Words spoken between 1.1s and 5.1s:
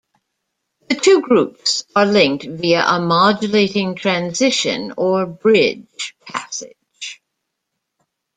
groups are linked via a modulating transition,